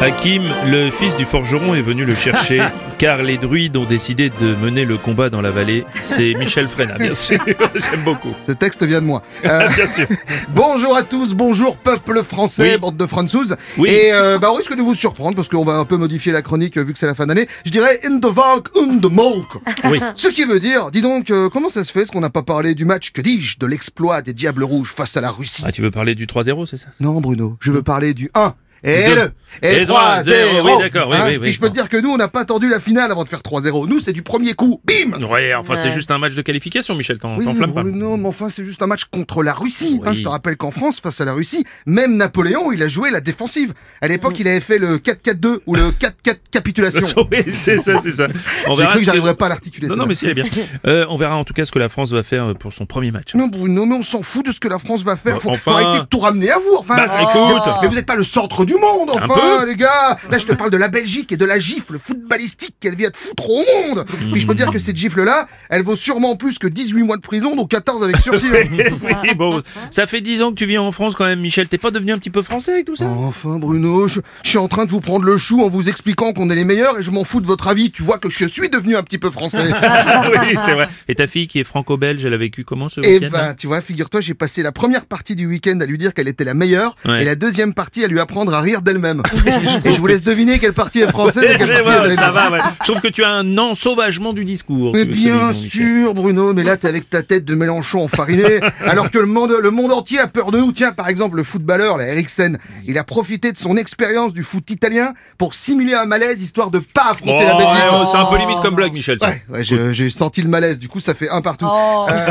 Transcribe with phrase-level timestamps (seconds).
[0.00, 2.62] Hakim, le fils du forgeron, est venu le chercher
[2.98, 5.84] car les druides ont décidé de mener le combat dans la vallée.
[6.02, 7.38] C'est Michel Frenat, bien sûr.
[7.74, 8.34] J'aime beaucoup.
[8.38, 9.22] Ce texte vient de moi.
[9.44, 10.06] Euh, Bien sûr.
[10.50, 12.78] bonjour à tous, bonjour peuple français, Oui.
[12.78, 13.56] bande de Françouses.
[13.78, 13.88] Oui.
[13.90, 16.42] Et euh, bah, on risque de vous surprendre parce qu'on va un peu modifier la
[16.42, 17.48] chronique euh, vu que c'est la fin d'année.
[17.64, 19.48] Je dirais in the Valk, in the Molk.
[19.84, 20.00] Oui.
[20.14, 22.42] Ce qui veut dire, dis donc, euh, comment ça se fait ce qu'on n'a pas
[22.42, 25.62] parlé du match, que dis-je, de l'exploit des Diables Rouges face à la Russie?
[25.66, 26.86] Ah, tu veux parler du 3-0, c'est ça?
[27.00, 28.54] Non Bruno, je veux parler du 1.
[28.86, 29.14] Et Deux.
[29.14, 29.30] le
[29.62, 31.38] Et et trois, 3 zéro, 0 oui, d'accord, oui, oui, oui.
[31.38, 33.28] Puis je peux te dire que nous on n'a pas attendu la finale avant de
[33.28, 33.88] faire 3-0.
[33.88, 37.18] Nous c'est du premier coup, bim Ouais, enfin, c'est juste un match de qualification, Michel,
[37.18, 37.66] t'en Oui, pas.
[37.66, 40.00] Bruno, mais enfin, c'est juste un match contre la Russie.
[40.04, 40.12] hein.
[40.14, 43.20] Je te rappelle qu'en France, face à la Russie, même Napoléon, il a joué la
[43.20, 43.72] défensive.
[44.02, 47.06] À l'époque, il avait fait le 4-4-2 ou le 4-4 capitulation.
[47.32, 48.28] oui, c'est ça, c'est ça.
[48.68, 49.86] On J'ai verra cru que j'arriverais pas à l'articuler.
[49.88, 50.50] Non, c'est non, mais si, elle est bien.
[50.86, 53.10] Euh, on verra en tout cas ce que la France va faire pour son premier
[53.10, 53.34] match.
[53.34, 55.34] Non, Bruno, mais on s'en fout de ce que la France va faire.
[55.36, 55.58] Bah, Faut, enfin.
[55.60, 56.76] faut arrêter de tout ramener à vous.
[56.78, 57.62] Enfin, Bah, c'est- écoute.
[57.64, 60.16] c'est- mais vous n'êtes pas le centre du monde, Un enfin, les gars.
[60.30, 63.16] Là, je te parle de la Belgique et de la gifle footballistique qu'elle vient de
[63.16, 64.04] foutre au monde.
[64.32, 67.22] Puis je peux dire que cette gifle-là, elle vaut sûrement plus que 18 mois de
[67.22, 68.46] prison, dont 14 avec sursis.
[69.22, 71.68] oui, bon, ça fait 10 ans que tu vis en France quand même, Michel.
[71.68, 73.06] T'es pas devenu un petit peu français avec tout ça?
[73.06, 76.32] Enfin Bruno, je, je suis en train de vous prendre le chou en vous expliquant
[76.32, 77.90] qu'on est les meilleurs et je m'en fous de votre avis.
[77.90, 79.62] Tu vois que je suis devenu un petit peu français.
[79.72, 80.88] oui, c'est vrai.
[81.08, 83.66] Et ta fille qui est franco-belge, elle a vécu comment ce Et week-end ben, tu
[83.66, 86.54] vois, figure-toi, j'ai passé la première partie du week-end à lui dire qu'elle était la
[86.54, 87.22] meilleure Ouais.
[87.22, 89.22] et la deuxième partie à lui apprendre à rire d'elle-même.
[89.84, 92.18] et je vous laisse deviner quelle partie est française et quelle partie est belge.
[92.18, 92.58] ça va, ouais.
[92.80, 94.92] Je trouve que tu as un ensauvagement du discours.
[94.94, 99.18] Mais bien sûr, Bruno, mais là, t'es avec ta tête de Mélenchon enfariné, alors que
[99.18, 100.72] le monde, le monde entier a peur de nous.
[100.72, 104.68] Tiens, par exemple, le footballeur, là, Eriksen, il a profité de son expérience du foot
[104.70, 107.74] italien pour simuler un malaise, histoire de pas affronter Oh, la Belgique.
[107.84, 109.18] ouais, oh, c'est un peu limite comme blague, Michel.
[109.20, 109.32] ça.
[109.48, 111.66] Ouais, j'ai senti le malaise, du coup ça fait un partout.
[111.66, 112.26] Euh,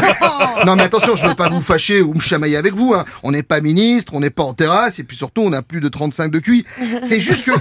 [0.65, 2.93] non mais attention, je veux pas vous fâcher ou me chamailler avec vous.
[2.93, 3.03] Hein.
[3.23, 5.79] On n'est pas ministre, on n'est pas en terrasse, et puis surtout on a plus
[5.81, 6.65] de 35 de QI.
[7.03, 7.51] C'est juste que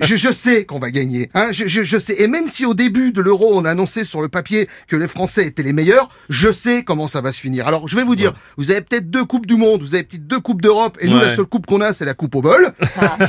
[0.00, 1.30] je, je sais qu'on va gagner.
[1.34, 1.48] Hein.
[1.52, 4.20] Je, je, je sais, et même si au début de l'euro on a annoncé sur
[4.22, 7.66] le papier que les Français étaient les meilleurs, je sais comment ça va se finir.
[7.66, 10.26] Alors je vais vous dire, vous avez peut-être deux coupes du monde, vous avez peut-être
[10.26, 11.26] deux coupes d'Europe, et nous Ouais.
[11.28, 12.72] la seule coupe qu'on a c'est la coupe au bol.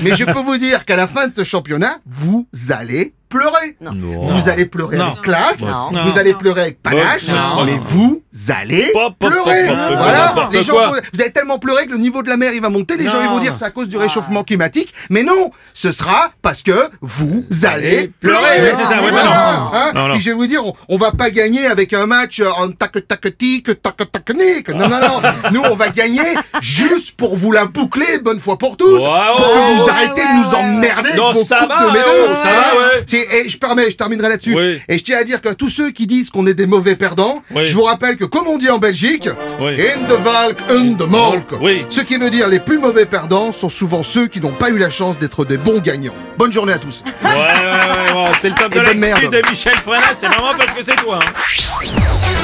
[0.02, 3.76] mais je peux vous dire qu'à la fin de ce championnat, vous allez pleurer.
[3.82, 3.92] Non.
[4.26, 5.06] Vous allez pleurer Non.
[5.06, 5.90] avec classe, Non.
[6.04, 7.64] vous allez pleurer avec panache, Non.
[7.66, 9.66] mais vous allez pleurer.
[9.66, 10.76] Voilà, les gens,
[11.14, 12.96] vous allez tellement pleurer que le niveau de la mer il va monter.
[12.98, 16.32] Les gens ils vont dire c'est à cause du réchauffement climatique, mais non, ce sera
[16.42, 18.74] parce que vous allez pleurer.
[18.76, 19.72] c'est ça, oui, Voilà, non.
[19.74, 19.92] hein.
[19.96, 20.14] Non, non.
[20.14, 22.70] Puis je vais vous dire, on, on va pas gagner avec un match euh, en
[22.72, 24.70] tac tac tic tac tac nique.
[24.70, 26.22] Non non non, nous on va gagner
[26.62, 30.38] juste pour vous la boucler bonne fois pour toutes, pour que vous ouais, arrêtez de
[30.38, 32.90] nous emmerder Non, ça va, ça va,
[33.32, 34.56] Et je permets, je terminerai là-dessus.
[34.56, 34.82] Oui.
[34.88, 37.44] Et je tiens à dire que tous ceux qui disent qu'on est des mauvais perdants,
[37.52, 37.66] Oui.
[37.68, 39.30] je vous rappelle que comme on dit en Belgique,
[39.60, 39.74] Oui.
[39.82, 41.50] in the Valk, in the Molk.
[41.90, 44.78] Ce qui veut dire les plus mauvais perdants sont souvent ceux qui n'ont pas eu
[44.78, 46.14] la chance d'être des bons gagnants.
[46.38, 47.04] Bonne journée à tous.
[47.24, 49.32] Ouais, ouais, ouais, c'est le top Et de merde.
[49.32, 51.20] de Michel Frenat, c'est vraiment parce que c'est toi.
[51.22, 52.43] hein.